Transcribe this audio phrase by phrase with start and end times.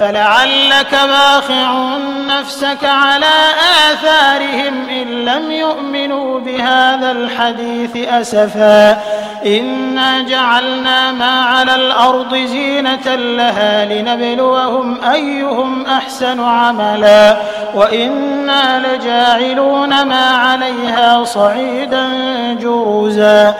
[0.00, 3.26] فلعلك باخع نفسك على
[3.90, 8.98] آثارهم إن لم يؤمنوا بهذا الحديث أسفا.
[9.46, 17.36] إنا جعلنا ما على الأرض زينة لها لنبلوهم أيهم أحسن عملا.
[17.74, 22.08] وإنا لجاعلون ما عليها صعيدا
[22.60, 23.54] جرزا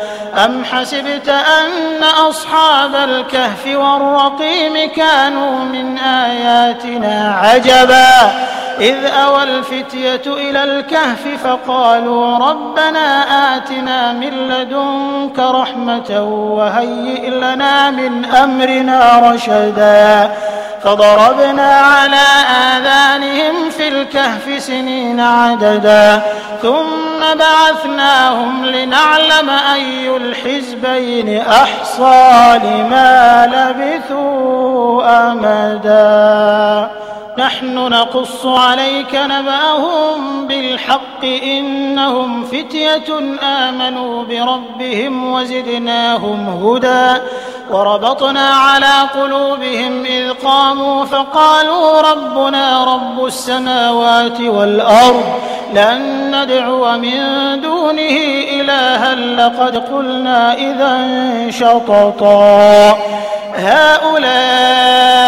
[0.45, 6.28] أم حسبت أن أصحاب الكهف والرقيم كانوا من آياتنا
[7.43, 8.31] عجبا.
[8.81, 13.25] إذ أوى الفتية إلى الكهف فقالوا ربنا
[13.57, 16.23] آتنا من لدنك رحمة
[16.57, 20.31] وهيئ لنا من أمرنا رشدا.
[20.85, 22.27] فضربنا على
[22.77, 26.23] آذانهم في الكهف سنين عددا.
[26.63, 36.89] ثم بعثناهم لنعلم أي الحزبين أحصى لما لبثوا أمدا.
[37.39, 47.21] نحن نقص عليك نبأهم بالحق إنهم فتية آمنوا بربهم وزدناهم هدى
[47.71, 55.25] وربطنا على قلوبهم إذ قاموا فقالوا ربنا رب السماوات والأرض
[55.75, 57.21] لن ندعو من
[57.61, 58.17] دونه
[58.61, 61.01] إلها لقد قلنا إذا
[61.51, 62.99] شططا
[63.55, 65.28] هؤلاء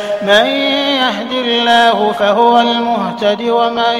[0.23, 0.45] من
[1.01, 3.95] يهد الله فهو المهتد ومن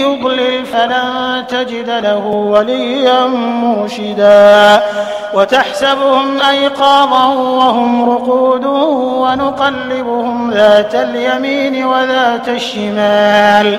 [0.00, 4.82] يضلل فلن تجد له وليا مرشدا.
[5.34, 8.64] وتحسبهم أيقاظا وهم رقود
[9.20, 13.78] ونقلبهم ذات اليمين وذات الشمال.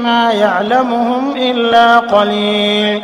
[0.03, 3.03] ما يعلمهم إلا قليل.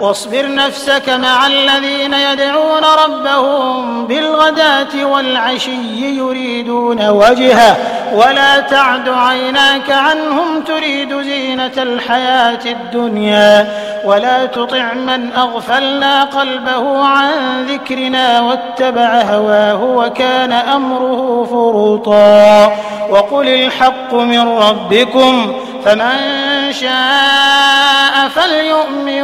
[0.00, 7.76] واصبر نفسك مع الذين يدعون ربهم بالغداة والعشي يريدون وجهه.
[8.14, 13.68] ولا تعد عيناك عنهم تريد زينة الحياة الدنيا.
[14.04, 17.30] ولا تطع من أغفلنا قلبه عن
[17.66, 22.76] ذكرنا واتبع هواه وكان أمره فرطا
[23.10, 25.54] وقل الحق من ربكم
[25.84, 29.22] فمن شاء فليؤمن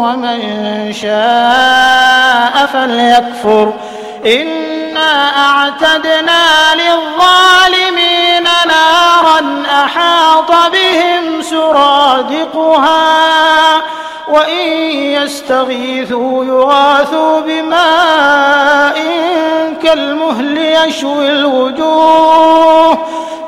[0.00, 0.38] ومن
[0.92, 3.72] شاء فليكفر.
[4.26, 13.00] إنا أعتدنا للظالمين نارا أحاط بهم سرادقها.
[14.32, 18.98] وإن يستغيثوا يغاثوا بماء
[19.82, 22.98] كالمهل يشوي الوجوه.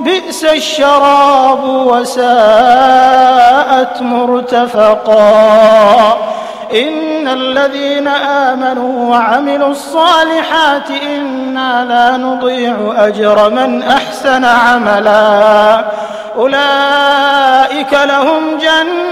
[0.00, 2.32] بئس الشراب وساءت
[4.02, 5.22] مرتفقا.
[6.74, 15.84] إن الذين آمنوا وعملوا الصالحات إنا لا نضيع أجر من أحسن عملا.
[16.36, 19.11] أولئك لهم جنات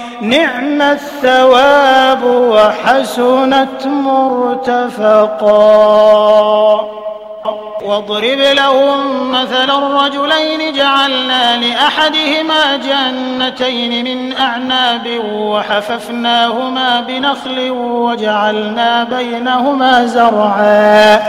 [0.21, 5.51] نعم الثواب وحسنت مرتفقا.
[7.85, 21.19] واضرب لهم مثل الرجلين جعلنا لأحدهما جنتين من أعناب وحففناهما بنخل وجعلنا بينهما زرعا.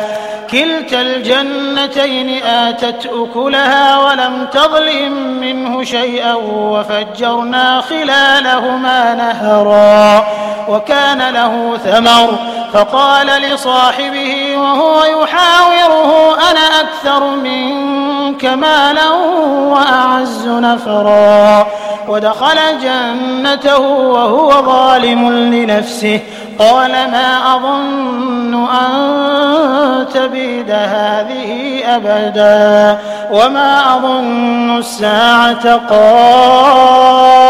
[0.51, 10.27] كلتا الجنتين آتت أكلها ولم تظلم منه شيئا وفجرنا خلالهما نهرا.
[10.69, 12.39] وكان له ثمر
[12.73, 19.11] فقال لصاحبه وهو يحاوره أنا أكثر منك مالا
[19.49, 21.67] وأعز نفرا.
[22.09, 26.21] ودخل جنته وهو ظالم لنفسه.
[26.59, 32.99] قال ما أظن أن تبيد هذه أبدا.
[33.33, 35.77] وما أظن الساعة.
[35.77, 37.42] قائمة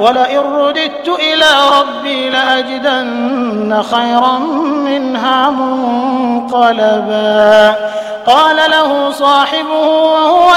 [0.00, 1.46] ولئن رددت إلى
[1.80, 4.38] ربي لأجدن خيرا
[4.84, 7.10] منها منقلبا.
[8.26, 10.56] قال له صاحبه وهو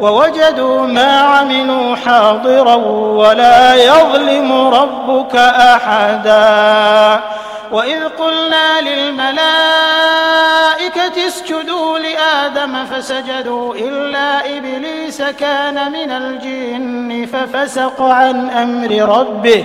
[0.00, 2.74] ووجدوا ما عملوا حاضرا
[3.20, 7.20] ولا يظلم ربك أحدا.
[7.72, 9.36] وإذ قلنا للملائكة
[11.26, 19.64] اسجدوا لآدم فسجدوا إلا إبليس كان من الجن ففسق عن أمر ربه.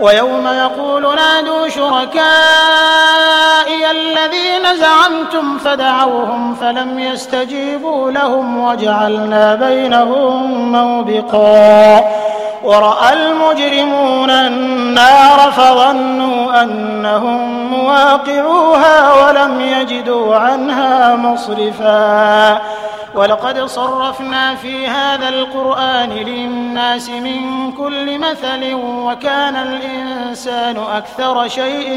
[0.00, 2.26] ويوم يقول نادوا شركائي
[3.90, 12.04] الذين زعمتم فدعوهم فلم يستجيبوا لهم وجعلنا بينهم موبقا.
[12.64, 22.60] ورأى المجرمون النار فظنوا أنهم مواقعوها ولم يجدوا عنها مصرفا.
[23.14, 31.88] ولقد صرفنا في هذا القرآن للناس من كل مثل وكان الإنسان أكثر شيء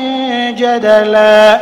[0.58, 1.60] جدلا.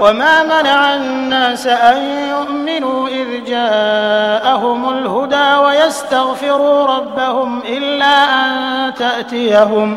[0.00, 9.96] وما منع الناس أن يؤمنوا إذ جاءهم الهدى ويستغفروا ربهم إلا أن تأتيهم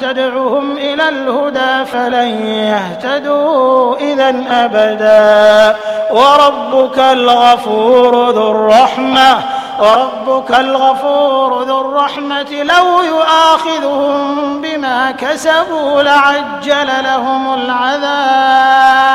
[0.00, 5.76] تدعهم إلى الهدى فلن يهتدوا إذا أبدا.
[6.10, 9.38] وربك الغفور ذو الرحمة
[9.78, 12.62] وربك الغفور ذو الرحمة.
[12.62, 19.14] لو يؤاخذهم بما كسبوا لعجل لهم العذاب.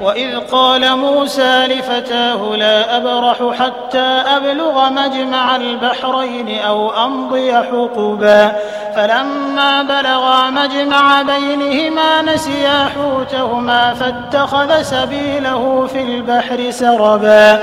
[0.00, 8.52] وإذ قال موسى لفتاه لا أبرح حتى أبلغ مجمع البحرين أو أمضي حقبا
[8.96, 17.60] فلما بلغا مجمع بينهما نسيا حوتهما فاتخذ سبيله في البحر سربا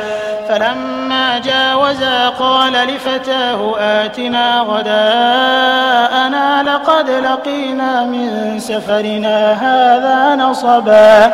[0.49, 11.33] فلما جاوزا قال لفتاه آتنا غداءنا لقد لقينا من سفرنا هذا نصبا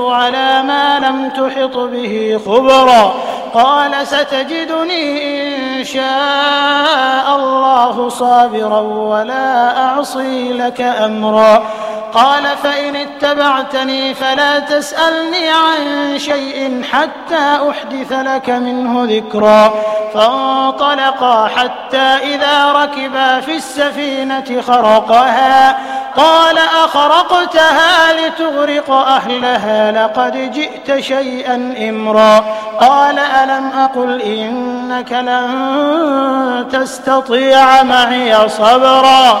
[0.00, 3.14] على ما لم تحط به خبرا.
[3.54, 5.06] قال ستجدني
[5.78, 11.62] إن شاء الله صابرا ولا أعصي لك أمرا.
[12.14, 19.74] قال فإن اتبعتني فلا تسألني عن شيء حتى أحدث لك منه ذكرا.
[20.14, 25.78] فانطلقا حتى إذا ركبا في السفينة خرقها.
[26.16, 32.44] قال أخرقتها لتغرق أهلها لقد جئت شيئا إمرا
[32.80, 39.40] قال ألم أقل إنك لن تستطيع معي صبرا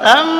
[0.00, 0.39] أم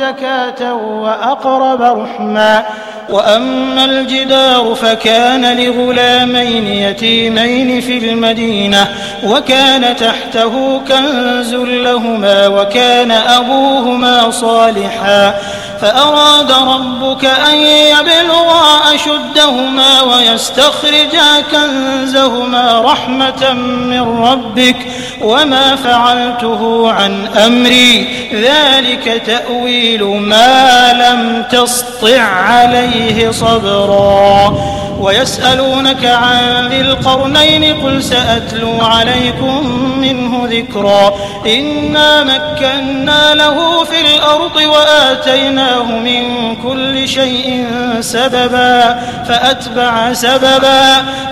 [0.01, 2.63] زكاة وأقرب رحما
[3.09, 8.87] وأما الجدار فكان لغلامين يتيمين في المدينة
[9.23, 15.33] وكان تحته كنز لهما وكان أبوهما صالحا.
[15.81, 24.77] فأراد ربك أن يبلغا أشدهما ويستخرجا كنزهما رحمة من ربك
[25.21, 28.07] وما فعلته عن أمري.
[28.33, 34.57] ذلك تأويل ما لم تسطع عليه صبرا.
[34.99, 39.67] ويسألونك عن ذي القرنين قل سأتلو عليكم
[39.99, 41.13] منه ذكرا.
[41.45, 47.67] إنا مكنا له في الأرض وآتيناه من كل شيء
[47.99, 50.81] سببا فأتبع سببا.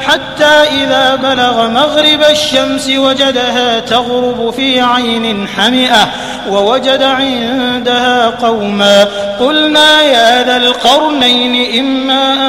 [0.07, 6.07] حتى إذا بلغ مغرب الشمس وجدها تغرب في عين حمئة
[6.49, 9.07] ووجد عندها قوما.
[9.39, 12.48] قلنا يا ذا القرنين إما أن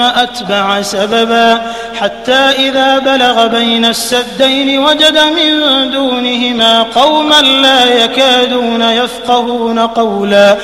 [0.00, 1.62] أتبع سببا
[2.00, 10.56] حتى إذا بلغ بين السدين وجد من دونهما قوما لا يكادون يفقهون قولا.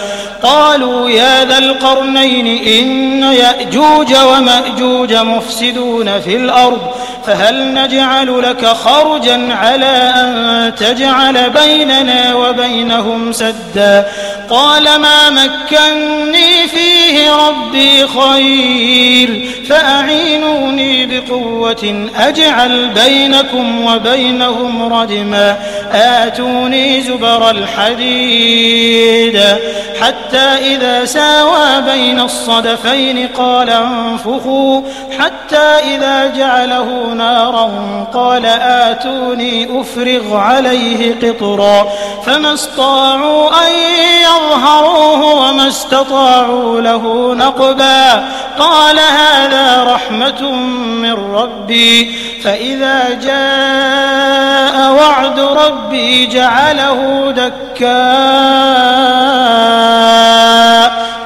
[0.42, 6.80] قالوا يا ذا القرنين إن يأجوج ومأجوج مفسدون في الأرض.
[7.26, 14.06] فهل نجعل لك خرجا على أن تجعل بيننا وبينهم سدا؟
[14.50, 25.56] قال ما مكني فيه ربي خير فأعينوني بقوة أجعل بينكم وبينهم ردما.
[25.92, 29.40] آتوني زبر الحديد.
[30.00, 34.82] حتى إذا ساوى بين الصدفين قال انفخوا
[35.18, 37.70] حتى إذا جعله نارا
[38.14, 41.88] قال آتوني أفرغ عليه قطرا
[42.26, 43.72] فما استطاعوا أن
[44.22, 48.24] يظهروه وما استطاعوا له نقبا
[48.58, 50.50] قال هذا رحمة
[51.02, 58.10] من ربي فإذا جاء وعد ربي جعله دكا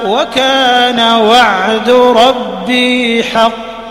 [0.05, 3.74] وكان وعد ربي حقا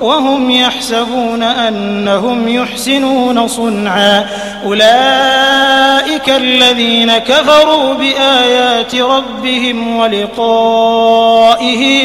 [0.00, 4.26] وهم يحسبون أنهم يحسنون صنعا.
[4.66, 11.40] أولئك الذين كفروا بآيات ربهم ولقائه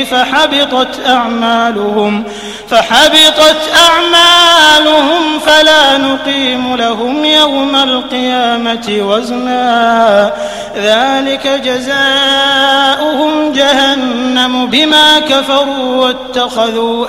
[0.03, 2.23] فحبطت أعمالهم
[2.69, 3.57] فحبطت
[3.89, 10.33] أعمالهم فلا نقيم لهم يوم القيامة وزنا.
[10.77, 17.05] ذلك جزاؤهم جهنم بما كفروا واتخذوا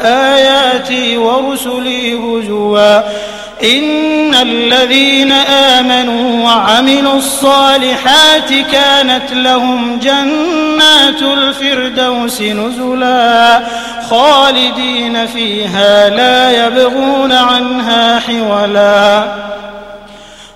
[0.77, 3.01] آياتي ورسلي هزوا.
[3.62, 13.61] إن الذين آمنوا وعملوا الصالحات كانت لهم جنات الفردوس نزلا.
[14.11, 19.25] خالدين فيها لا يبغون عنها حولا.